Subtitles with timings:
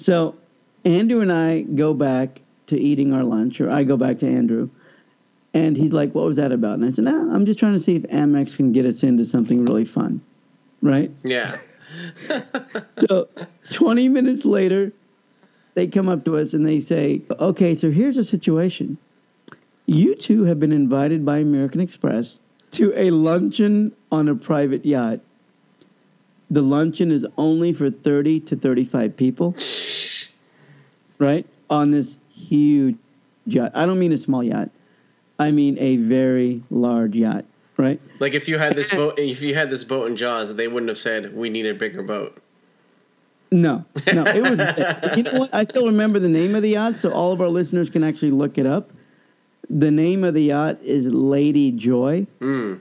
[0.00, 0.34] So
[0.84, 4.70] Andrew and I go back to eating our lunch, or I go back to Andrew,
[5.52, 7.80] and he's like, "What was that about?" And I said, "Nah, I'm just trying to
[7.80, 10.20] see if Amex can get us into something really fun."
[10.82, 11.10] Right?
[11.24, 11.56] Yeah.
[13.08, 13.28] so
[13.72, 14.92] 20 minutes later,
[15.74, 18.98] they come up to us and they say, okay, so here's a situation.
[19.86, 22.38] You two have been invited by American Express
[22.72, 25.20] to a luncheon on a private yacht.
[26.50, 29.54] The luncheon is only for 30 to 35 people,
[31.20, 31.46] right?
[31.68, 32.96] On this huge
[33.46, 33.70] yacht.
[33.74, 34.70] I don't mean a small yacht,
[35.38, 37.44] I mean a very large yacht,
[37.76, 38.00] right?
[38.18, 40.88] Like if you had this boat, if you had this boat in Jaws, they wouldn't
[40.88, 42.38] have said we need a bigger boat.
[43.52, 45.16] No, no, it was.
[45.16, 45.52] you know what?
[45.52, 48.30] I still remember the name of the yacht, so all of our listeners can actually
[48.30, 48.90] look it up.
[49.68, 52.26] The name of the yacht is Lady Joy.
[52.40, 52.80] Mm.